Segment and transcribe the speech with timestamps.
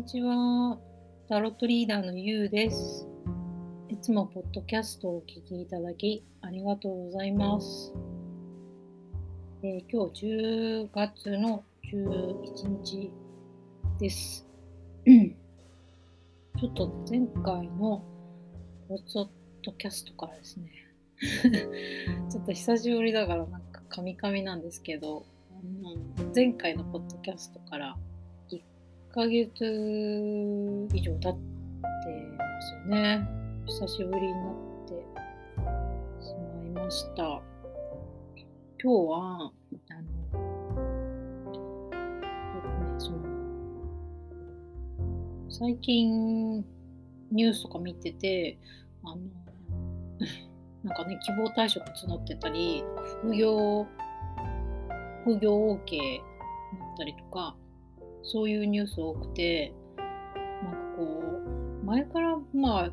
[0.00, 0.78] にちは。
[1.28, 3.06] タロットリーダーのゆうです。
[3.90, 7.92] いつもポッドキャストをお聞きいただきありがとうございます。
[9.62, 13.12] えー、今日10月の11日
[13.98, 14.48] です。
[15.04, 18.02] ちょっと前回の
[18.88, 19.28] ポッ
[19.62, 20.70] ドキャストからですね。
[22.32, 25.26] ちょっと久しぶりだからなんかカミカミなんですけど、
[26.34, 27.98] 前回のポッドキャストから
[29.12, 29.64] ヶ月
[30.94, 31.38] 以上経って
[32.38, 33.26] ますよね。
[33.66, 34.54] 久しぶりになっ
[34.86, 34.94] て
[36.22, 36.32] し
[36.74, 37.42] まいました。
[38.82, 39.52] 今日は、
[39.90, 40.08] あの、
[41.92, 43.18] えっとね、その、
[45.48, 46.64] 最近
[47.32, 48.58] ニュースとか見てて、
[49.02, 49.16] あの、
[50.84, 52.84] なんかね、希望退職募ってたり、
[53.22, 53.84] 副業、
[55.24, 55.98] 副業 OK
[56.78, 57.56] だったりとか、
[58.22, 61.04] そういうニュース多くて、なんかこ
[61.82, 62.92] う、前からまあ、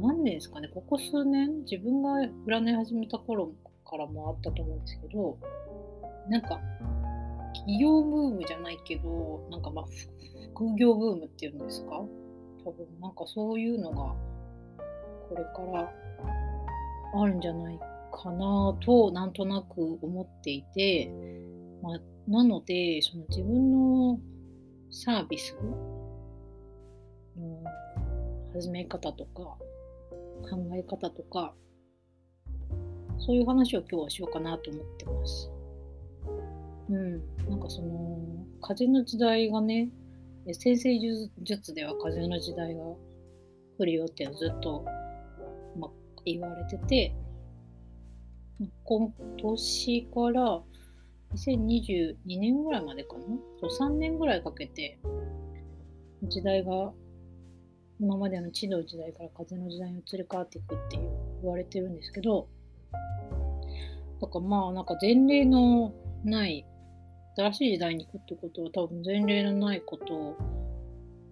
[0.00, 3.52] 何年ですかね、ここ数年、自分が占い始めた頃
[3.84, 5.38] からもあったと思うんですけど、
[6.28, 6.60] なんか、
[7.54, 9.84] 企業ブームじゃないけど、なんかまあ、
[10.54, 12.02] 副業ブームっていうんですか？
[12.64, 14.14] 多分なんかそういうのが、
[15.28, 15.92] これから
[17.14, 17.78] あるんじゃない
[18.12, 21.10] かなと、なんとなく思っていて、
[21.82, 24.20] まあ、なので、その自分の
[24.90, 25.56] サービス
[27.36, 27.62] の
[28.52, 29.56] 始め方とか、
[30.48, 31.54] 考え方とか、
[33.18, 35.50] そういう話を今日はしようかなと思ってます。
[36.90, 37.22] うん。
[37.48, 38.18] なんかその、
[38.60, 39.88] 風の時代がね、
[40.52, 40.90] 先生
[41.42, 42.82] 術では風の時代が
[43.78, 44.84] 来るよってずっと、
[45.76, 45.90] ま、
[46.24, 47.14] 言われてて、
[48.84, 50.62] 今年から
[51.34, 53.22] 2022年ぐらいまでかな？
[53.60, 54.98] そう3年ぐらいかけて
[56.24, 56.92] 時代が
[58.00, 61.10] 今までの地の時代から風の時代に移り変わっていくっていう
[61.42, 62.48] 言われてるんですけど
[64.20, 65.92] だからまあなんか前例の
[66.24, 66.66] ない
[67.36, 70.36] 新しい時代に行くってことは多分前例のないことを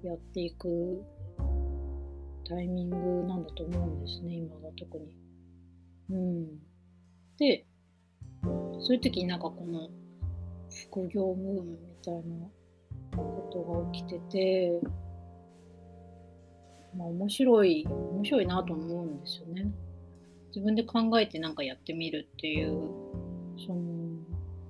[0.02, 1.02] やっていく
[2.48, 2.96] タイミング
[3.28, 5.16] なんだと思うんですね今が特に。
[6.10, 6.46] うん、
[7.38, 7.66] で
[8.42, 9.88] そういう時になんかこの
[10.88, 12.46] 副業ブームみたいな
[13.16, 14.80] ことが起きてて、
[16.96, 19.70] まあ面白い、面白いなと思うんですよね。
[20.48, 22.90] 自分で考えてなんかやってみるっていう、
[23.66, 23.82] その、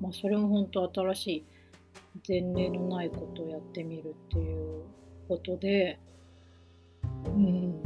[0.00, 1.44] まあそれも本当新しい
[2.26, 4.82] 前例のないことをやってみるっていう
[5.28, 5.98] ことで、
[7.24, 7.80] うん、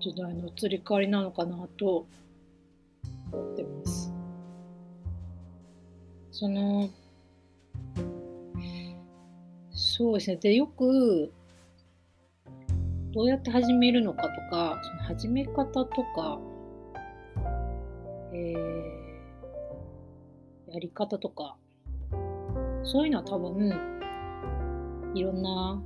[0.00, 2.06] 時代の移り変わりなのかなと
[3.32, 3.79] 思ってます。
[6.40, 6.88] その
[9.72, 10.36] そうですね。
[10.36, 11.30] でよく
[13.12, 15.84] どうやって始めるのかとかその始め方と
[16.16, 16.40] か、
[18.32, 21.58] えー、やり方とか
[22.84, 23.68] そういうのは多分
[25.14, 25.82] いろんな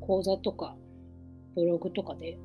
[0.00, 0.74] 講座とか
[1.54, 2.36] ブログとかで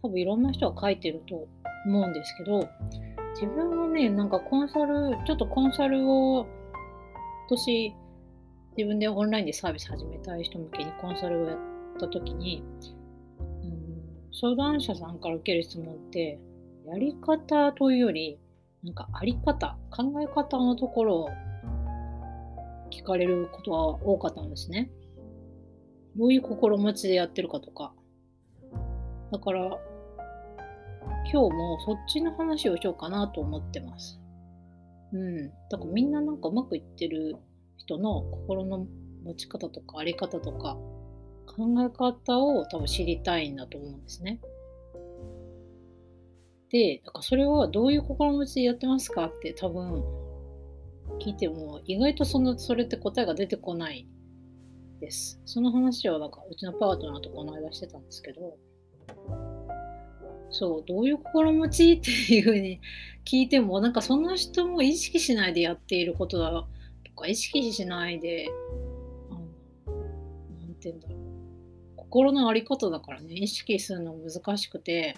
[0.00, 1.46] 多分いろんな人が書いてると
[1.84, 2.66] 思うんですけど
[3.38, 7.94] 自分はね、なんかコンサル、ちょっとコンサルを今年
[8.78, 11.58] 自分でオンラインでサービス始めたい人向けにコンサルをやっ
[12.00, 12.64] た時に、
[13.38, 16.40] うん、相談者さんから受ける質問って、
[16.86, 18.38] やり方というより、
[18.82, 21.30] なんかあり方、考え方のところを
[22.90, 24.90] 聞かれることは多かったんですね。
[26.16, 27.92] どういう心持ちでやってるかとか。
[29.30, 29.78] だから、
[31.32, 34.20] 今日もそっちの話をしようかなと思ってます。
[35.12, 35.48] うん。
[35.70, 37.36] だからみんななんかうまくいってる
[37.78, 38.86] 人の心の
[39.24, 40.76] 持ち方とかあり方とか
[41.46, 44.40] 考え方を多分知りたいんだと思うんですね。
[46.70, 50.04] で、だかそれはどういう心持ちでやってますかって多分
[51.20, 54.06] 聞いても意外とそのそれって答えが出てこない
[55.00, 55.40] です。
[55.44, 58.56] その話はなんかうちのパートナーとこの間してたんですけど、
[60.50, 62.80] そう、どういう心持ちっていうふうに
[63.24, 66.50] 聞いても、なんかその人も意識しないでやっていることだ
[67.04, 68.48] とか、意識しないで、
[69.30, 69.96] あの
[70.60, 71.18] なんて言うんだろう。
[71.96, 75.16] 心の在り方だからね、意識するの難しくて、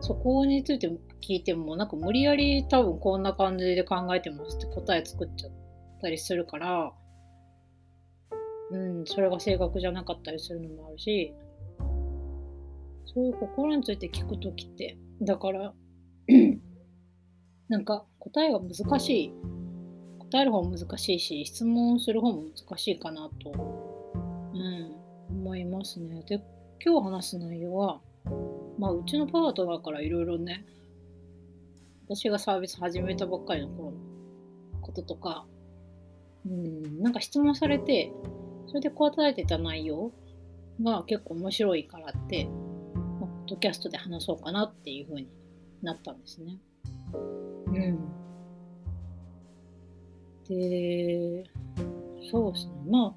[0.00, 0.88] そこについて
[1.20, 5.52] 聞いても、なんか無理やり多分こんな感じで考えてますって答え作っちゃっ
[6.00, 6.92] たりするから、
[8.70, 11.34] うん、それが正確じゃなかったりするのもあるし、
[13.14, 15.72] そういう心について聞くときって、だから
[17.68, 19.32] なんか答えが難しい。
[20.18, 23.92] 答える方も難しいし、質問する方も難しいかなと
[24.54, 24.96] うん、
[25.30, 26.22] 思いますね。
[26.26, 26.42] で、
[26.84, 28.00] 今日話す内容は、
[28.78, 30.64] まあ、うちのパートナーからいろいろね、
[32.06, 33.96] 私がサービス始めたばっかりの頃の
[34.80, 35.46] こととか、
[36.46, 38.12] うん、なんか質問されて、
[38.68, 40.12] それで答えてた内容
[40.82, 42.48] が結構面白いからって、
[43.52, 45.28] ドキャストで話そうかなっていう風に
[45.82, 46.58] なったんですね。
[47.66, 47.98] うん。
[50.48, 51.44] で、
[52.30, 52.72] そうですね。
[52.88, 53.14] まあ、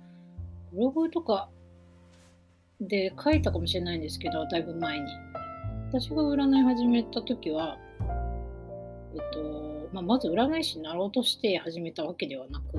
[0.73, 1.49] ブログとか
[2.81, 5.05] で書いたかもしれないんですけど、だいぶ前に。
[5.93, 7.77] 私が占い始めた時は、
[9.13, 12.77] えっと、まあ、まず占い師になろうとして始めたわけではなく、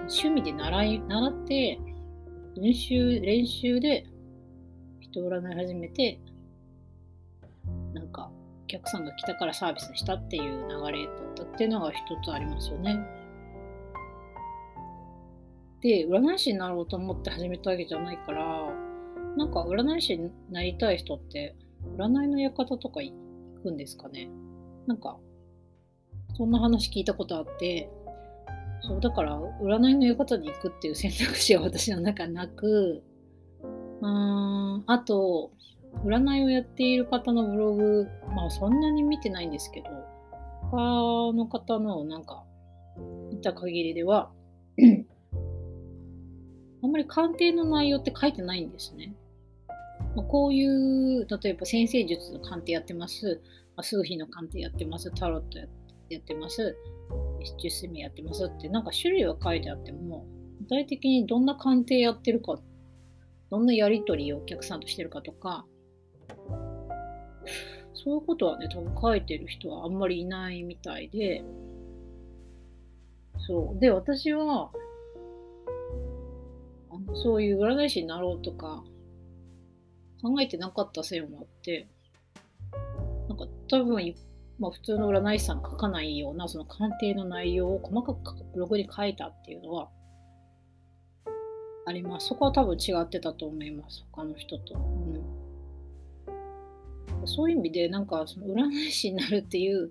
[0.00, 1.80] 趣味で習い、習って、
[2.56, 4.04] 練習、練習で
[5.10, 6.20] 人占い始めて、
[7.94, 8.30] なんか、
[8.64, 12.98] お客さんが来たからサービスしたっていう流れだったっていうのが一つありますよね。
[15.80, 18.70] で、占い師になろうと思って始めたわけじゃないから、
[19.36, 21.54] なんか占い師になりたい人って、
[21.96, 23.12] 占いの館とか行
[23.62, 24.28] くんですかね。
[24.86, 25.18] なんか、
[26.36, 27.88] そんな話聞いたことあって、
[28.82, 33.02] そう、だから、占いの館に行くっていう選択肢は私の中なく、
[34.02, 35.50] ああと、
[36.04, 39.86] 占いをやっている方のブログ、まあそんなに見てないんですけど、
[40.70, 40.76] 他
[41.32, 42.44] の方のなんか
[43.30, 44.30] 見た限りでは
[46.82, 49.14] あんまり鑑定の内容って書いてないんですね。
[50.14, 53.40] まあ、こういう、例えば先生術の鑑定やってます、
[53.76, 55.66] まあ、数秘の鑑定やってます、タロットや
[56.18, 56.76] ってます、
[57.42, 60.24] 七七味やってますって、なんか種類は書いてあっても、
[60.60, 62.67] 具体的にどんな鑑定やってるかって、
[63.50, 65.64] どんなやり取りをお客さんとしてるかとか、
[67.94, 71.42] そういうことはね、多分書いてる人はあんまりいないみたいで、
[73.38, 73.80] そう。
[73.80, 74.70] で、私は、
[76.90, 78.82] あのそういう占い師になろうとか
[80.22, 81.88] 考えてなかったせいもあって、
[83.28, 84.14] なんか多分、
[84.58, 89.88] まあ、普通の占い師さん書かないようなその鑑定の内容を細かくブログに書いたっていうのは
[91.88, 92.28] あります。
[92.28, 94.04] そこは多分違ってたと思います。
[94.12, 94.74] 他の人と。
[94.74, 94.78] う
[97.24, 99.90] ん、そういう意味で、なんかその占い師になるっていう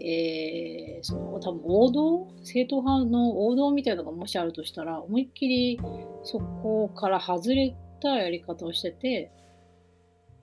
[0.00, 5.80] えー、その多分王道正統派の王道みたいなのがもしあるとしたら思いっきり
[6.22, 9.32] そこから外れたやり方をしてて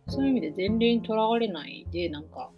[0.09, 2.51] そういう意味で前例にとらわれないでなんか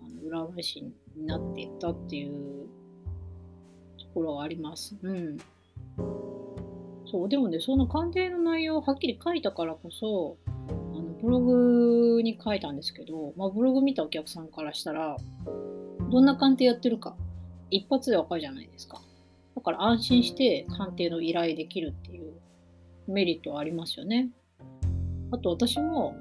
[0.00, 2.68] あの占い師になっていったっていう
[3.98, 4.96] ところはあります。
[5.02, 5.36] うん。
[7.10, 15.16] そう、でもね、その鑑定の内容をはっきり書いたからこそ、あのブログに書いたんですけど、まあ、ブログ見たお客さんからしたら、
[16.10, 17.16] どんな鑑定やってるか、
[17.70, 19.00] 一発でわかるじゃないですか。
[19.54, 22.32] だから安心して鑑定の依頼できるっていう
[23.08, 24.30] メリットはありますよね。
[25.32, 26.14] あと私も、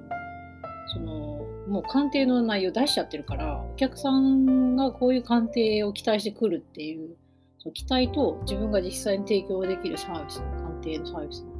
[0.94, 7.16] その、もう鑑定の内容出しちゃってるから、お客さんがこういう鑑定を期待してくるっていう、
[7.60, 11.52] その期待と自分が実際に提供できるサービスの鑑定のサービスの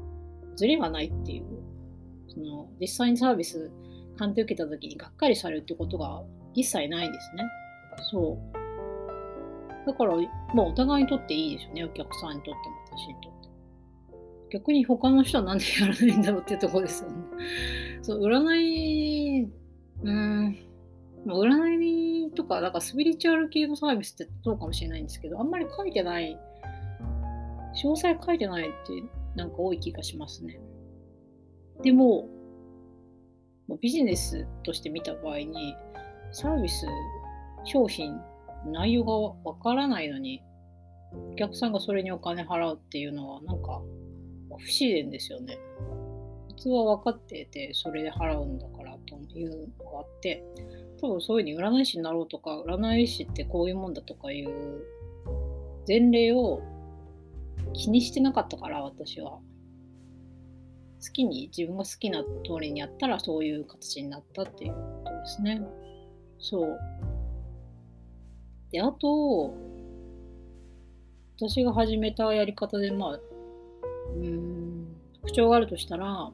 [0.56, 1.46] ズレがないっていう、
[2.28, 3.70] その実際にサービス
[4.18, 6.24] 鑑定受けた時にがっかりされるってことが
[6.54, 7.44] 一切ないですね。
[8.12, 8.66] そう。
[9.86, 10.16] だから、
[10.54, 11.84] まあ、お互いにとっていいですよね。
[11.84, 13.50] お客さんにとっても、私にとって。
[14.52, 17.16] 逆に他の人はなんでやらないんだろうってとこですよね。
[18.02, 19.50] そう、占い、
[20.04, 20.58] うん、
[21.26, 26.40] 占いとか、だかスピリチュアル系のサービスってどうかもしれないんですけど、あんまり書いてない、
[27.84, 29.04] 詳細書いてないって
[29.36, 30.60] なんか多い気がしますね。
[31.84, 32.28] でも、
[33.82, 35.76] ビジネスとして見た場合に、
[36.32, 36.86] サービス
[37.66, 38.16] 商品、
[38.68, 39.18] 内容が
[39.50, 40.42] わからないのに、
[41.34, 43.82] お客さんがそれにお金払うっていうのは、なんか、
[44.58, 45.58] 不自然ですよね。
[46.50, 50.44] 普通は分かってて、それで払うんだからというのがあって、
[51.02, 54.84] 多分そういうふうに占い師になろうとか、占い師ってこういうもんだとかいう
[55.88, 56.62] 前例を
[57.78, 59.32] 気にしてなかったから、私は。
[59.32, 59.42] 好
[61.14, 62.30] きに、自分が好きな通
[62.62, 65.62] りにやったらそういう形になったっていうことですね。
[66.40, 66.80] そう。
[68.72, 69.54] で、あと、
[71.38, 73.20] 私が始めたやり方で、まあ、
[74.16, 74.88] うん、
[75.22, 76.34] 特徴があるとしたら、やっ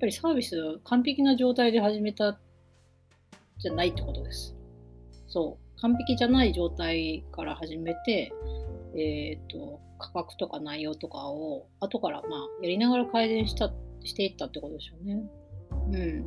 [0.00, 2.38] ぱりサービス完璧な状態で始めた
[3.58, 4.56] じゃないってことです。
[5.28, 5.80] そう。
[5.80, 8.32] 完璧じゃない状態から始めて、
[8.94, 13.72] えっ、と、価格とか内容とかを後からまあやりながら改善した
[14.04, 15.22] していったってことですよね。
[15.72, 16.26] うん。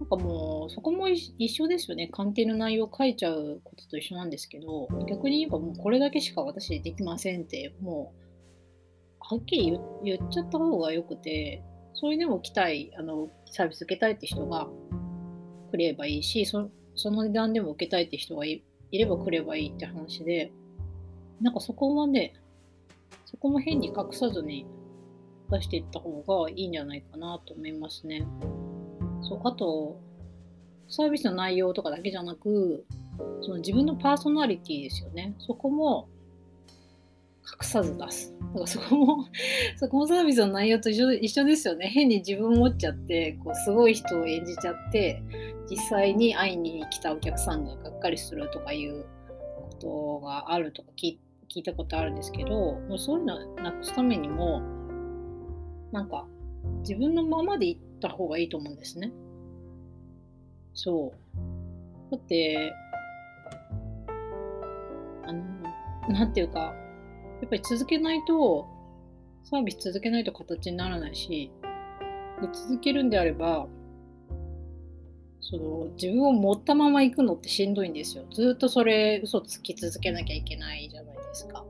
[0.00, 2.08] なんかもう、そこも一緒ですよね。
[2.08, 8.20] 鑑定の内容を書いちゃうことと一緒なんですけど、逆に言えばもうこれだけしか私できませんって、もう、
[9.30, 11.62] はっきり言っちゃった方がよくて
[11.94, 14.66] それでも来たいあのサービス受けたいって人が
[15.70, 16.68] 来ればいいしそ
[17.10, 20.50] の値段でも受けたいって人がいれば来ればいいって話で
[21.40, 22.34] なんかそこはね
[23.24, 24.66] そこも変に隠さずに
[25.50, 28.26] 出していった方がいいんじゃないかなと思いますね。
[29.22, 30.00] そうあと
[30.88, 32.84] サービスの内容とかだけじゃなく
[33.42, 35.34] その自分のパーソナリティですよね。
[35.38, 36.08] そこも
[37.50, 38.34] 隠さず出す。
[38.38, 39.24] だからそこも
[39.76, 41.88] そこもサービスの内容と一緒一緒ですよね。
[41.88, 45.22] 変に自分持っちゃって、こうすごい人を演じちゃって、
[45.68, 49.04] 実際に会いに来たお客さんががっかりするとかいう
[49.56, 51.18] ことがあるとか聞
[51.50, 54.62] 聞いたことあるんですけど、もうそういうのをなくすためにも、
[55.92, 56.26] なんか
[56.80, 59.12] 自分のままでいった方がいいと思うんですね。
[60.74, 62.10] そう。
[62.12, 62.72] だって、
[65.24, 65.44] あの、
[66.08, 68.68] なんていうか、やっぱり続けないと、
[69.44, 71.50] サービス続けないと形にならないし、
[72.40, 73.66] で続けるんであれば、
[75.40, 78.24] その自分を持ったまま行くのってしんどいんですよ。
[78.32, 81.64] ずっとそれ嘘つき続けなきゃいけないじゃないですか？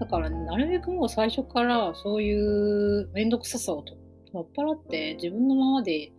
[0.00, 6.12] だから、ね、なるべくもう最初からそういう面倒くささを取っ払って自分のままで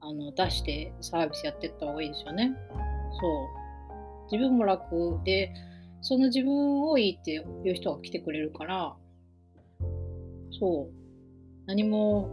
[0.00, 2.54] あの出してサービスやっていった方がいいですよね。
[3.20, 4.32] そう。
[4.32, 5.52] 自分も楽で、
[6.00, 8.94] その自分をいいっていう人が来てくれるから、
[10.58, 10.94] そう。
[11.66, 12.30] 何も、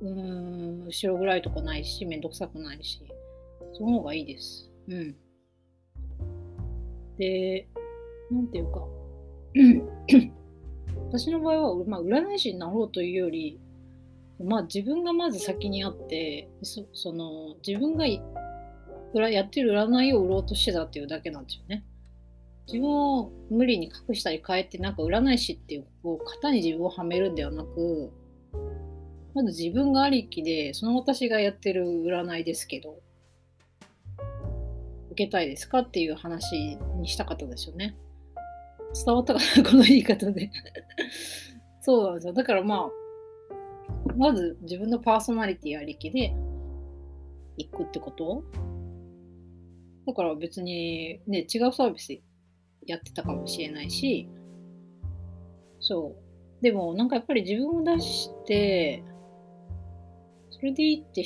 [0.00, 3.02] うん、後ろ暗いとこないし、めんどくさくないし、
[3.74, 4.70] その方がいいです。
[4.88, 5.16] うん。
[7.18, 7.68] で、
[8.30, 8.86] なんていうか、
[11.08, 13.60] 私の場合は、まあ、占い師になろうというより、
[14.44, 16.48] まあ自分がまず先にあって
[16.92, 21.84] その自分がやってる占いを売ろうとしてたっていうだけなんですよね。
[22.66, 28.12] 自分を無理に隠したり変えてなんか占い師っていうこう型に自分をはめるんではなく
[29.34, 32.98] まず自分がありきでその私がやってる占いですけど
[35.12, 37.96] 受けたいですかっていう話にしたかったですよね。
[39.04, 40.50] 伝わったかなこの言い方で
[41.80, 42.32] そうなんですよ。
[42.32, 42.90] だからまあ
[44.16, 46.34] まず自分のパーソナリティありきで
[47.58, 48.44] 行くってこと？
[50.06, 52.16] だから別にね、違うサービス
[52.86, 54.28] やってたかもしれないし、
[55.80, 56.62] そう。
[56.62, 59.02] でもなんかやっぱり自分を出して、
[60.50, 61.24] それでいいって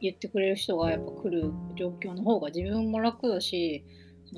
[0.00, 3.84] 言ってくれる人がやっぱ来る状況の方が自分も楽だし、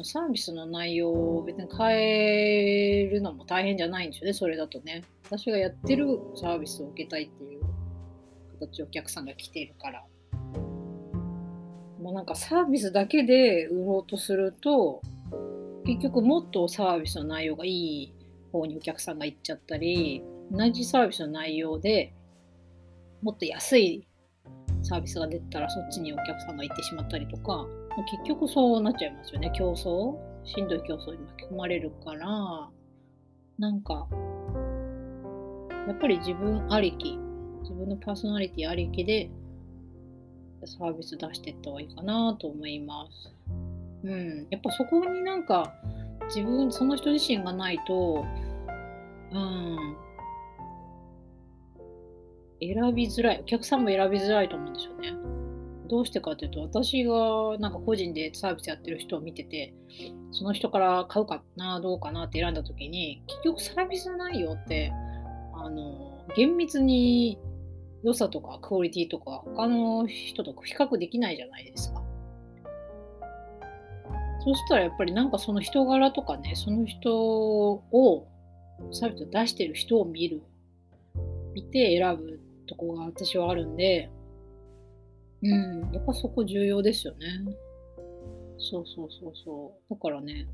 [0.02, 5.04] サービスの内容を別に変えるのも大変じゃないんですよね、それだとね。
[5.26, 7.62] 私がやってるサービスを受けたいっていう
[8.58, 10.04] 形お客さんが来ているから。
[12.00, 15.00] もうなんかサービスだけで売ろうとすると、
[15.86, 18.12] 結局もっとサービスの内容がいい
[18.52, 22.12] 方にお客さんが行っちゃったり、同じサービスの内容で
[23.22, 24.06] もっと安い
[24.82, 27.66] サービスが出たらそっちにお客さんが行ってしまったりとか、
[28.02, 29.52] 結局そうなっちゃいますよね。
[29.54, 30.16] 競争？
[30.44, 32.68] しんどい競争に巻き込まれるから、
[33.58, 34.06] なんか、
[35.86, 37.16] やっぱり自分ありき
[37.62, 39.30] 自分のパーソナリティありきで
[40.64, 43.32] サービス出していった方がいいかなと思います。
[44.02, 44.46] うん。
[44.50, 45.72] やっぱそこになんか
[46.26, 48.24] 自分、その人自身がないと、
[49.32, 49.96] うん。
[52.60, 53.40] 選びづらい。
[53.40, 55.23] お客さんも選びづらいと思うんですよね。
[55.88, 59.74] どうしてかというと、私がなんか個人でサービスやってる人を見てて、
[60.32, 64.92] その人から買うかな、どうかなって選んだ時に、結局サービス内容って、
[65.54, 67.38] あの、厳密に
[68.02, 72.02] 良さとかクオリティとか他の人と比較できないじゃないですか。
[74.44, 78.26] そしたらやっぱりなんかその人柄とかね、その人を
[78.92, 80.42] サービス出してる人を見る。
[81.54, 84.10] 見て選ぶとこが私はあるんで、
[85.44, 87.26] うん、やっぱそこ重要ですよね。
[88.58, 89.94] そうそうそうそう。
[89.94, 90.46] だからね、やっ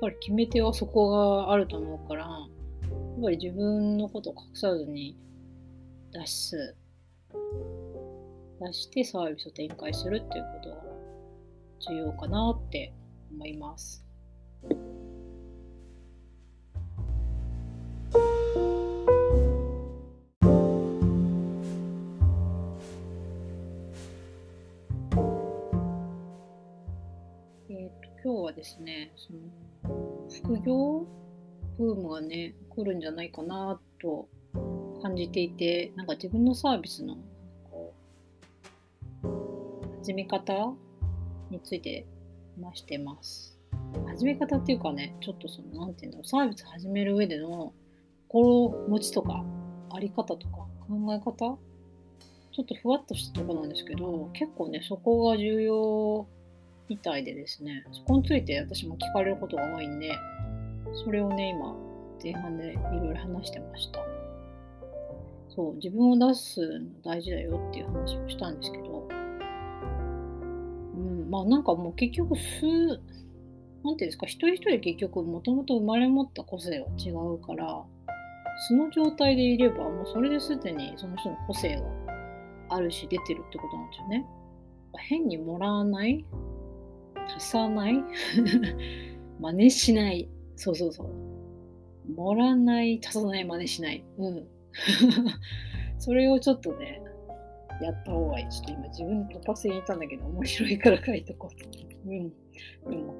[0.00, 5.18] ぱり決め手はそこがあると思うから、やっぱり自分のことを隠さずに
[6.12, 6.76] 出す
[8.60, 10.76] 出してサービスを展開するっていうことが
[11.90, 12.92] 重要かなって
[13.32, 14.04] 思います。
[28.62, 31.04] ですねその副業
[31.78, 34.28] ブームがね来るんじゃないかなと
[35.02, 37.16] 感じていてなんか自分のサービスの
[40.00, 40.72] 始め方
[41.50, 42.06] について
[42.60, 43.58] 話してます。
[44.06, 47.72] 始め方っていうかねちょっとその何て言うんだろうサービス始める上での
[48.28, 49.44] 心持ちとか
[49.90, 51.58] あり方とか考え方？
[52.52, 56.26] ちょっとふわっとしたとこなんですけど結構ねそこが重要
[56.92, 57.84] みたいでですね。
[57.90, 60.12] そこについて私も聞かれることが多いんで
[61.04, 61.74] それをね今
[62.22, 64.00] 前半でいろいろ話してました。
[65.48, 69.08] そう自分を出すの大事だよっていう話をしたんですけど。
[70.94, 72.66] うんまあなんかもう結局数
[73.84, 77.82] なんていうんですか、一人一人結局もともと生まれ持った個性は違うから、
[78.68, 81.82] その状態でいれば、もうそれですでにその人の個性が
[82.68, 84.26] あるし出てるってことなんですよね。
[85.08, 86.24] 変にもらわない
[87.26, 88.02] 足さない？
[89.40, 90.28] 真似しない。
[90.56, 92.12] そうそうそう。
[92.12, 94.04] もらない、足さない、真似しない。
[94.18, 94.48] うん。
[95.98, 97.02] それをちょっとね、
[97.80, 98.48] やった方がいい。
[98.48, 101.68] ちょっと今自分で突発的に言ったんだけど、面白いから書いとこうと。
[102.06, 102.28] うん。
[102.28, 103.14] でも、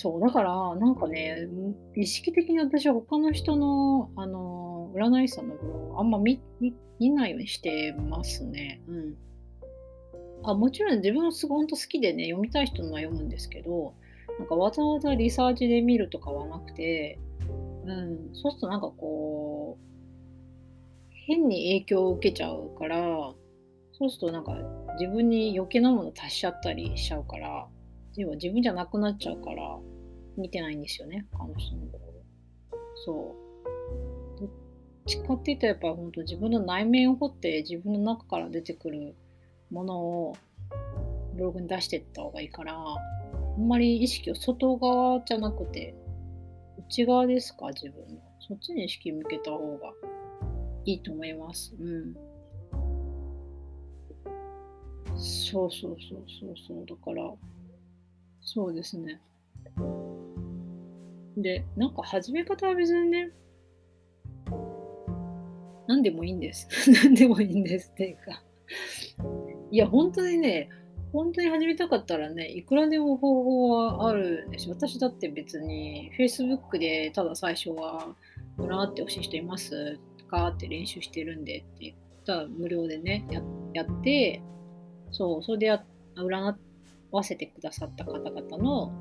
[0.00, 1.48] そう、だから、なんかね、
[1.96, 6.40] 意識的に私は他の人の、あの、占い師さんのブログあんま見
[6.98, 8.80] 見ないようにしてますね。
[8.88, 9.16] うん。
[10.42, 13.94] あもちろん自分はすごい本当好きでね、読みたい人のは読むんですけど、
[14.38, 17.18] なんかわざわざリサーチで見るとかはなくて、
[17.84, 22.98] うん、そうするとなんかこう、変に影響を受けちゃうから、
[23.92, 24.56] そうするとなんか
[24.98, 27.66] 自分に余計なもの足しちゃったりしちゃうから、
[28.18, 29.78] 要は自分じゃなくなっちゃうから
[30.36, 32.12] 見てないんですよね他の人のとこ
[32.72, 33.47] ろそう
[35.08, 39.14] ちかって言ったらやっぱ本当自分の内面を掘って自分の中から出てくる
[39.70, 40.36] ものを
[41.34, 42.96] ブログに出していった方がいいからあ
[43.58, 45.94] んまり意識を外側じゃなくて
[46.88, 48.20] 内側ですか自分の。
[48.40, 49.92] そっちに意識向けた方が
[50.84, 51.74] いいと思います。
[51.78, 52.14] うん。
[55.16, 56.86] そうそうそうそうそう。
[56.86, 57.30] だから
[58.40, 59.20] そうですね。
[61.36, 63.30] で、なんか始め方は別にね、
[65.88, 66.68] 何でもいいんです。
[67.02, 68.44] 何でもいいんですっていうか。
[69.70, 70.68] いや、本当にね、
[71.12, 74.74] 本当に始めたかったらね、いくらでも方法はあるんですよ。
[74.74, 78.14] 私だって別に Facebook でただ最初は
[78.58, 79.98] 占ってほしい人います
[80.28, 81.96] かって練習してるんでって言っ
[82.26, 83.26] たら無料でね、
[83.72, 84.42] やって、
[85.10, 85.80] そう、それで
[86.16, 86.54] 占
[87.10, 88.92] わせてくださった方々の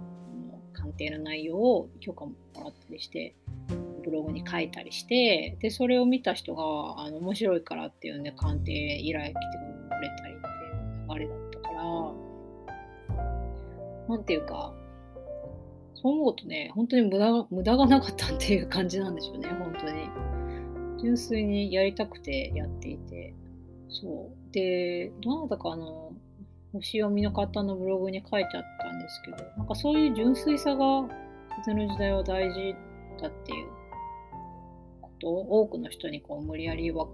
[0.71, 3.36] 鑑定の内容を許可もらったりして
[4.08, 6.63] ブログに書いたりしてでそれを見た人が
[7.02, 10.52] あの面白いからっていうんで鑑定依頼来てくれたりってい
[11.06, 11.84] う流れだったから
[14.08, 14.74] 何ていうか
[15.93, 20.10] そう思うとね本当に無駄が無駄がなかったっていう感じなんでしょうね本当に。
[21.00, 23.34] 純粋にやりたくてやっていて。
[23.89, 24.54] そう。
[24.54, 26.12] でどなたかあの
[26.74, 31.08] 星読みの方のブログに書いてあったんですけど、なんかそういう純粋さが
[31.63, 32.76] 風の時代は大事
[33.22, 33.67] だっていう
[35.17, 37.08] ことを多くの人にこう無理やり分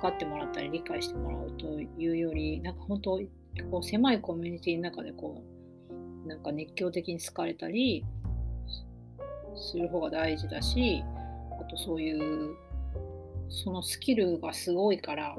[0.00, 3.20] かってもらったり理解してもらうというより、なんか本当
[3.70, 5.42] こう狭いコミュニティの中でこ
[6.24, 8.04] う、なんか熱狂的に好かれたり
[9.56, 11.04] する方が大事だし、
[11.60, 12.54] あとそういう
[13.48, 15.36] そのスキルがすごいから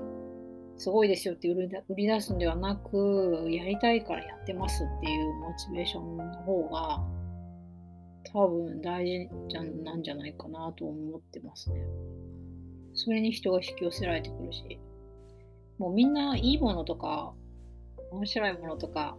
[0.78, 7.04] すごいですよって売り出すんではなく、やりたいからやってますっていうモチベーションの方が、
[8.36, 11.82] 多分大事じゃなんじゃないかなと思ってますね。
[12.94, 14.78] それに人が引き寄せられてくるし、
[15.78, 17.34] もうみんないいものとか、
[18.12, 19.18] 面白いものとか、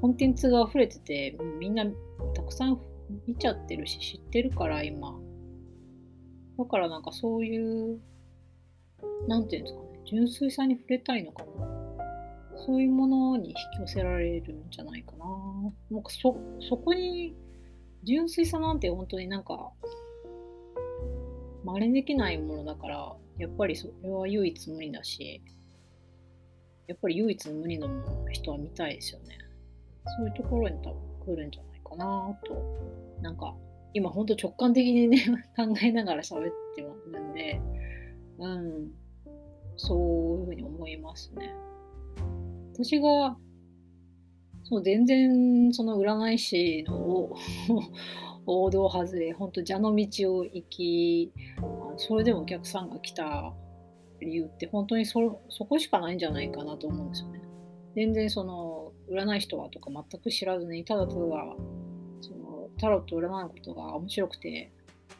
[0.00, 1.84] コンテンツが溢れてて、みんな
[2.32, 2.80] たくさん
[3.26, 5.18] 見ちゃってるし、知ってるから今。
[6.58, 7.98] だからなんかそういう
[9.26, 11.79] なんていうんですかね、純粋さに触れたいのかな。
[12.66, 15.26] そういうものに引き寄せられるんじゃないかな。
[15.90, 16.36] なんかそ、
[16.68, 17.34] そこに、
[18.02, 19.72] 純粋さなんて本当になんか、
[21.64, 25.42] 真似できないものだから、やっぱりそれは唯一無二だし、
[26.86, 27.88] やっぱり唯一無二の
[28.30, 29.38] 人は見たいですよね。
[30.18, 33.22] そういうところに多分来るんじゃないかなと。
[33.22, 33.54] なんか、
[33.92, 35.24] 今本当直感的にね
[35.56, 37.60] 考えながら喋ってるんで、
[38.38, 38.92] うん、
[39.76, 41.52] そういうふうに思いますね。
[42.82, 43.36] 私が、
[44.64, 47.30] そう、全然その占い師の
[48.46, 51.32] 王道外れ、本当蛇の道を行き、
[51.98, 53.52] それでもお客さんが来た
[54.20, 57.40] 理由って本当にそそこしかないんじゃないかなと思うんですよね。
[57.94, 61.20] 全然その占い師とはとか全く知らずにただただ
[62.20, 64.70] そのタロット占うことが面白くて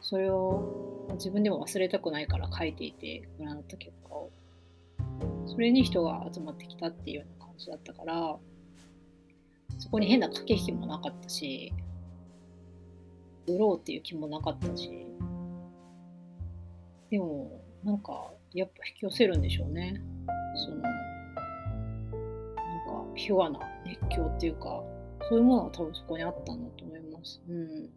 [0.01, 4.29] それを自分でも忘れたくないから書いていて占った結果を
[5.45, 7.27] それに人が集まってきたっていう
[7.61, 8.37] 感じだったから
[9.77, 11.71] そこに変な駆け引きもなかったし
[13.47, 15.07] 売ろうっていう気もなかったし。
[17.09, 20.01] でもなんかやっぱ引き寄せるんでしょうね。
[20.55, 20.91] そのなん
[22.85, 24.81] かピュアな熱狂っていうか
[25.27, 27.41] そういうものが多分そこにあったんだと思います。
[27.49, 27.89] うん。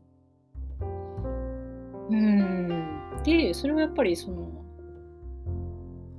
[2.10, 3.22] うん。
[3.22, 4.63] でそれはやっぱりその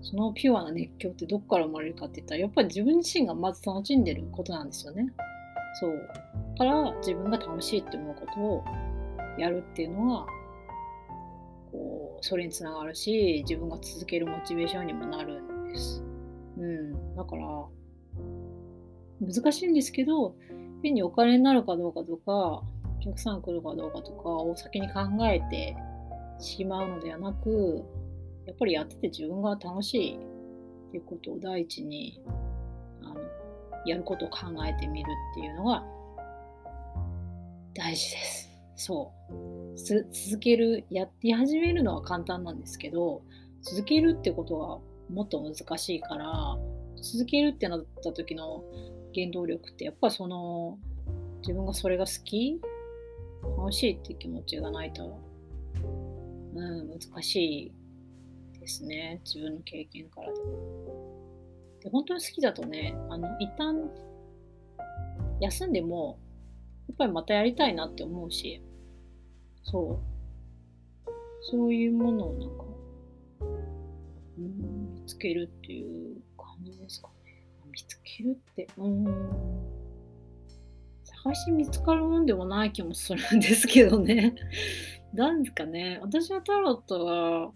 [0.06, 5.12] そのピュアな熱狂ってどこから生まれるかって言ったらやっぱり自分自身がまず楽しんでることなんですよね。
[5.80, 6.10] そう。
[6.60, 8.64] だから自分が楽しいって思うことを
[9.40, 10.28] やるっていうのは
[11.72, 16.04] こうそれにつながるし自分が続けるモチベーションにもなるんです。
[16.60, 17.16] うん。
[17.16, 17.66] だから
[19.20, 20.36] 難しいんですけど
[20.84, 22.64] 変にお金になるかどうかとかお
[23.00, 25.76] 客さん来るかどうかとかを先に考えて
[26.38, 27.84] しまうのではなく
[28.46, 32.22] やっぱりやってて自分が楽しいっていうことを第一に
[33.04, 33.16] あの
[33.86, 35.84] やることを考えてみるっていうのが
[37.74, 38.46] 大事です。
[38.76, 43.22] そう続けるやって始めるのは簡単なんですけど
[43.62, 44.80] 続けるってことは
[45.10, 46.58] もっと難しいから
[47.02, 48.64] 続けるってなった時の
[49.14, 50.78] 原動力ってやっぱその
[51.42, 52.60] 自分がそれが好き
[53.58, 55.20] 楽しいって気持ちがないと、
[56.56, 57.74] うん、難しい
[58.66, 59.22] ですね。
[59.24, 60.40] 自分の経験からで
[61.84, 63.92] で本当に好きだとねあの一旦
[65.40, 66.18] 休んでも
[66.88, 68.62] やっぱりまたやりたいなって思うし
[69.64, 70.16] そう。
[71.52, 72.64] そういうものをなんか、
[74.40, 77.46] うん、見つけるっていう感じですかね。
[77.72, 79.06] 見つけるってうん。
[81.04, 84.34] 探し見つかるもんでもない気もするんですけどね。
[85.14, 86.00] なんですかね。
[86.02, 87.52] 私はタロットは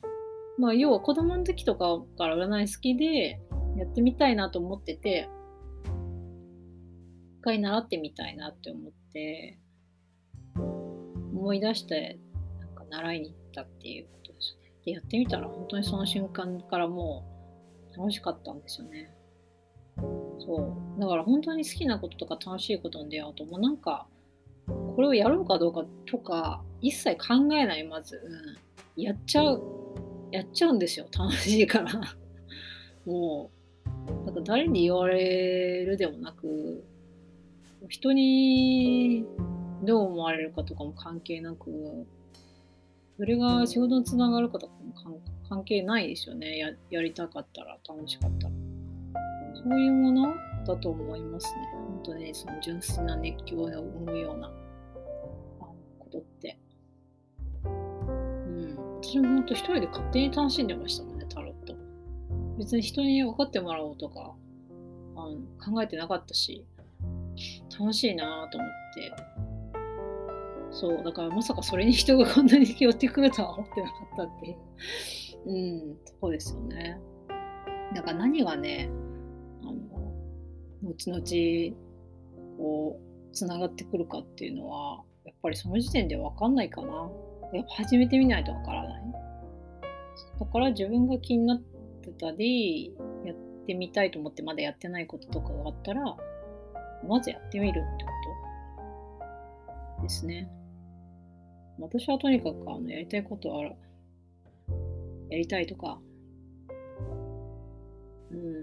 [0.59, 3.39] まあ、要は子供の時とかから占い好きで、
[3.77, 5.29] やってみたいなと思ってて、
[7.39, 9.57] 一回習ってみたいなって思って、
[10.57, 12.19] 思い出して、
[12.59, 14.73] なんか習いに行ったっていうことですね。
[14.83, 17.23] で、やってみたら本当にその瞬間からも
[17.95, 19.15] う楽しかったんですよね。
[20.39, 20.99] そう。
[20.99, 24.07] だから本当に好きなこととか楽しいことに出会うと、もうなんか、
[24.67, 28.21] これをやろうかどうかとか、一切考えない、まず。
[28.97, 29.79] うん、やっちゃう
[30.31, 31.91] やっちゃうんですよ楽しいから。
[33.05, 33.51] も
[33.85, 36.83] うなんか誰に言われるでもなく
[37.87, 39.25] 人に
[39.83, 42.05] どう思われるかとかも関係なく
[43.17, 44.73] それが仕事につながるかとか
[45.09, 46.57] も関係ないですよね。
[46.57, 48.53] ややりたかったら楽しかったら。
[49.55, 50.33] そういうもの
[50.65, 51.51] だと思いますね。
[51.73, 54.49] 本当にその純粋な熱狂を生むような
[55.99, 56.57] ことって。
[59.01, 61.75] 私も本当一人で勝手に楽しんでましたもんね、タロット。
[62.57, 64.35] 別に人に分かってもらおうとか
[65.15, 65.37] あの
[65.73, 66.65] 考えてなかったし、
[67.79, 69.13] 楽しいなと思って。
[70.71, 74.57] そう、だからまさかそれに人がこんなに寄ってくるとは思ってなかったっていう、
[75.45, 76.99] うん、とこですよね。
[77.95, 78.89] だから何がね、
[79.63, 79.73] あの、
[80.83, 81.77] 後々、
[82.57, 87.09] こう、つながってくるかっていうのは、やっぱりその時点で分かんないかな。
[87.53, 89.03] やっぱ始めてみないとわからない。
[90.39, 91.59] だから自分が気になっ
[92.01, 92.93] てたり、
[93.25, 93.35] やっ
[93.65, 96.17] てみたいと思ってまだやってないこととかがあったら、
[97.07, 98.11] まずやってみるってこ
[99.97, 100.49] とですね。
[101.79, 103.63] 私はとにかくあのやりたいことは
[105.29, 105.99] やりたいとか、
[108.31, 108.53] うん、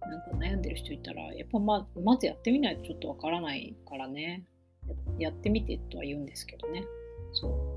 [0.00, 4.44] なんか悩んでる人いたら、やっぱままずやってみないとちょっとわからないからね
[5.18, 6.84] や、やってみてとは言うんですけどね。
[7.32, 7.75] そう。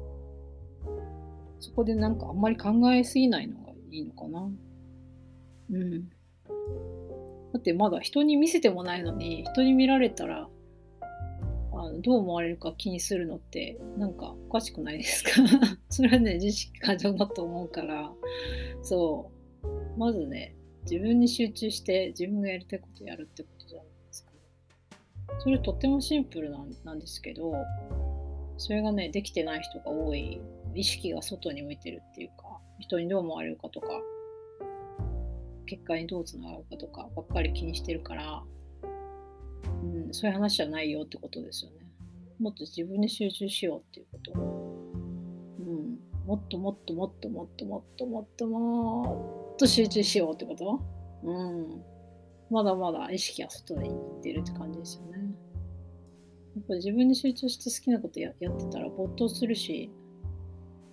[1.59, 4.49] そこでなんかあんまり考えすぎないのがいいのかな。
[5.71, 6.09] うん。
[7.53, 10.47] だってまだ人に見せてもないのに、人に見られたら、
[11.71, 15.31] あのどう思われるか気にするのってなんかおかしくないですか？
[15.89, 18.11] それはね、自意識過剰だと思うから、
[18.81, 19.31] そ
[19.63, 19.97] う。
[19.97, 24.31] まずね、自分に集中して自分がやりたいことやるってことじゃないですか。
[25.39, 27.53] それとってもシンプルなんですけど、
[28.57, 30.41] それがね、できてない人が多い
[30.79, 33.87] 意識が外に向いてるっていうか人にどう思われるかとか
[35.65, 38.43] 結果にどうつながるかとかばっかり気にしてるから、
[39.83, 41.77] うん、そういう話じゃないよってことですよね。
[42.39, 50.81] もっと自分に集中しようっていうこと、うん、もっともっともっともっともっともっともっと集中しようってこと
[51.23, 51.81] うん
[52.49, 55.35] まだまだ意識は外に行ってるって感じですよね
[56.55, 59.91] やっぱ自分に集中して好きなことややってたら没頭するし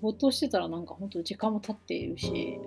[0.01, 2.59] 没頭してたらなんか本当時間も経っているし、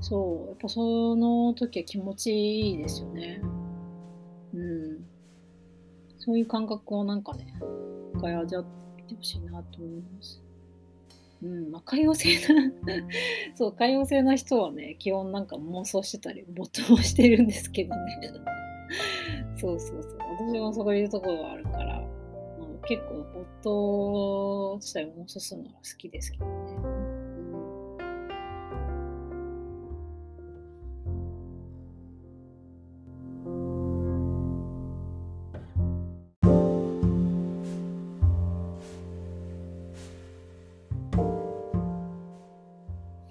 [0.00, 3.40] そう、やっぱその時は気持ちいいですよね。
[6.26, 7.54] そういう感覚をなんかね、
[8.12, 8.64] 一回味わっ
[9.06, 10.42] てほしいなと思います。
[11.40, 12.72] うん、まあ、海洋性な
[13.54, 18.20] そう、海洋性な人はね、基本なんか妄想してたり、没頭してるんですけどね。
[19.56, 20.18] そうそうそう。
[20.52, 22.02] 私もそういうところがあるから、まあ、
[22.88, 26.52] 結構没頭したり妄想するのが好きですけどね。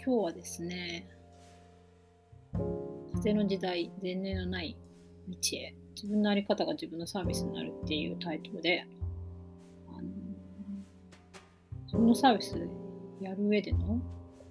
[0.06, 1.08] 今日はですね、
[3.14, 4.76] 風の時代、前例のない
[5.30, 8.86] 道へ、自分の在り方が自分のサービスになるっていうタイトルで、
[11.96, 12.58] 自分のサービス
[13.22, 14.02] やる上での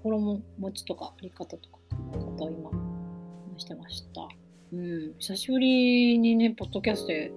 [0.02, 4.22] 心も持ちとかあり方とか考え方を今話してました。
[4.72, 7.32] うん、久しぶりにね、ポッドキャストで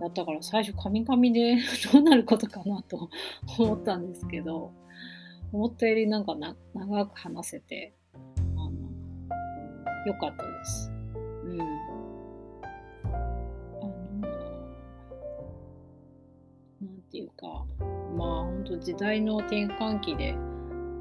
[0.00, 1.54] やったから最初カミカミで
[1.92, 3.08] どうなることかなと
[3.56, 4.72] 思ったんですけど、
[5.52, 7.94] 思ったよりなんかな長く話せて、
[8.56, 8.72] あの、
[10.04, 10.90] 良かったです。
[11.44, 11.60] うん。
[11.60, 11.64] あ
[13.86, 14.18] の、
[16.82, 17.64] なんていうか、
[18.16, 20.32] まあ本当時代の転換期で、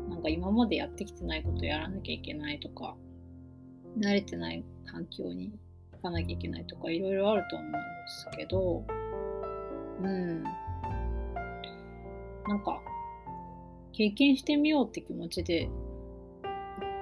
[0.09, 2.95] なんか今までやってきてないことをやらなきゃいけないとか、
[3.97, 5.53] 慣れてない環境に
[5.91, 8.85] 行かなきゃいけないとか、いろいろあると思うんですけど、
[10.01, 10.43] うん。
[12.47, 12.81] なんか、
[13.93, 15.69] 経験してみようって気持ちで行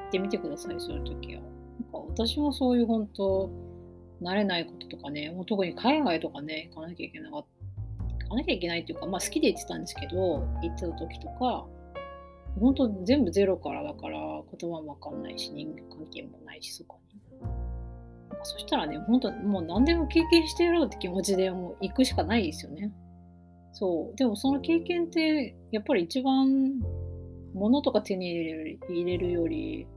[0.07, 1.41] ってみてください、そういう時は。
[1.41, 1.51] なん
[1.91, 3.49] か私もそういう本当、
[4.21, 7.60] 慣れないこととかね、もう特に海外とかね、行かなきゃいけなかった。
[8.31, 11.67] かなきゃいけないっていうか、まあ好きで行ってたんですけど、行ってた時とか、
[12.59, 17.21] 本当全部ゼロからだから言葉もわかんないし、人間関係もないし、そこに。
[18.43, 22.91] そしたらね、本当もう何でも経験してやろうって気持ちでもう行くしかないですよね。
[23.73, 24.15] そう。
[24.15, 26.81] でもその経験って、やっぱり一番、
[27.53, 29.87] 物とか手に入れる入れるより、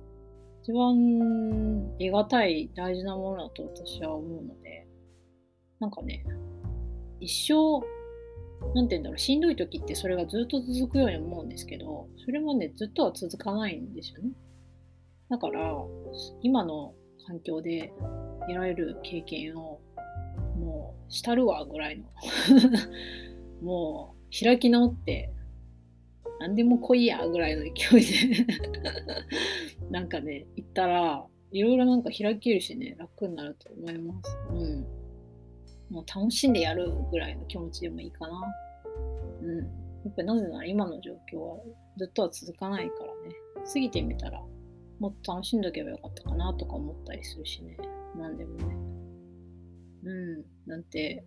[0.63, 4.87] 一番得難い大事なものだと私は思うので、
[5.79, 6.25] なんかね、
[7.21, 7.85] 一生、
[8.75, 14.31] なんて言うんだろう、しんどい時ってそれがずっと続くように思うんですけど、それもね、ずっとは続かないんですよね。
[15.29, 15.75] だから、
[16.43, 16.95] 今の
[17.27, 17.93] 環境で
[18.41, 19.81] 得られる経験を、
[20.59, 22.05] もう、したるわぐらいの
[23.63, 25.31] もう開き直って
[26.41, 28.47] 何でも来いやぐらいの勢いで
[29.91, 34.87] なんかね行ったらいろいろなんか開けるしね楽になると思いますうん
[35.95, 38.43] もう楽しんでやるぐらいの気持ちでもいいかな。
[39.43, 39.59] うん。
[39.59, 39.65] や
[40.11, 41.57] っぱりなぜなら今の状況は
[41.97, 43.37] ずっとは続かないからね。
[43.65, 44.43] 過ぎてみたら
[44.99, 47.77] もっと楽しんどけばよかったかなとか思ったりするしね。
[48.17, 48.77] 何でもね。
[50.05, 50.45] うん。
[50.67, 51.25] なんて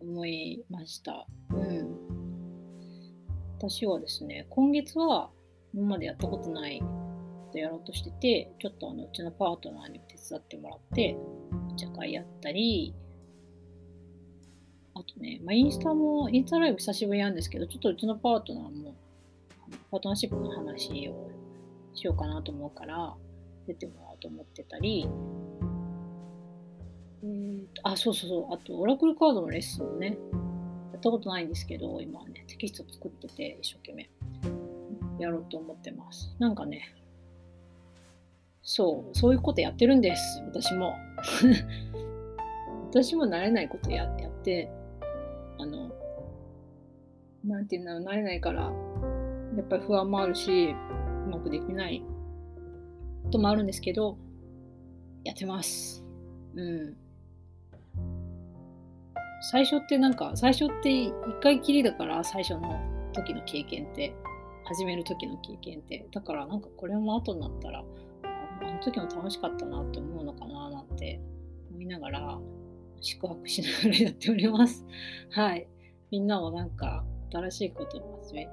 [0.00, 1.26] 思いました。
[1.50, 2.14] うん。
[3.58, 5.30] 私はですね、今月は
[5.74, 6.86] 今までやったことないこ
[7.50, 11.16] とやろうとしてて、ちょっとあのうちのパートナーに手伝ってもらって、
[11.72, 12.94] お茶会やったり、
[15.04, 18.94] とね、まあ、インスタも、インスタライブ久しぶりなんですけど、ちょっとうちのパートナーも、
[19.90, 21.30] パートナーシップの話を
[21.94, 23.14] しようかなと思うから、
[23.66, 25.08] 出てもらおうと思ってたり、
[27.22, 28.54] うんあ、そうそうそう。
[28.54, 30.18] あと、オラクルカードのレッスンをね、
[30.92, 34.10] やったことないんですけど、今はね、テキスト作ってて、一生懸命
[35.18, 36.34] やろうと思ってます。
[36.38, 36.94] なんかね、
[38.62, 40.42] そう、そういうことやってるんです。
[40.46, 40.94] 私も。
[42.90, 44.70] 私も慣れないことややって、
[45.58, 45.90] あの、
[47.44, 50.74] なんていうんだろう、慣れないから、やっぱり不安もあるし、
[51.26, 52.02] うまくできない
[53.24, 54.18] こともあるんですけど、
[55.24, 56.04] やってます。
[56.54, 56.96] うん。
[59.50, 61.12] 最初ってなんか、最初って一
[61.42, 62.80] 回きりだから、最初の
[63.12, 64.14] 時の経験って、
[64.64, 66.06] 始める時の経験って。
[66.10, 67.84] だからなんかこれも後になったら、
[68.62, 71.20] あの時も楽しかったなって思うのかななんて
[71.70, 72.38] 思いながら、
[73.04, 74.84] 宿泊しながらやっております。
[75.30, 75.68] はい。
[76.10, 78.50] みんなもなんか新しいことを始める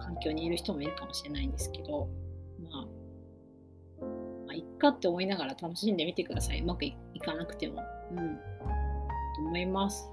[0.00, 2.08] 環境にいる人もいるかもしれないんですけど、
[2.70, 4.06] まあ、
[4.46, 6.60] まあ、いっかって思いながら楽しんでみてください。
[6.60, 7.82] うまくいかなくても。
[8.12, 8.36] うん。
[9.36, 10.08] と思います。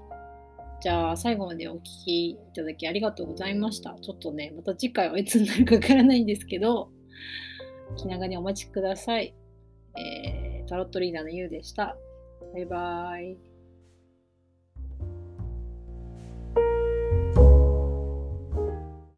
[0.82, 3.94] じゃあ最後までお聴きいただきありがとうございました。
[4.00, 6.90] ちょっとね、また次回はいつになるかわからないんですけど、
[7.96, 9.34] 気長にお待ちください。
[9.96, 11.96] えー、タロットリーダーのゆうでした。
[12.52, 13.49] バイバイ。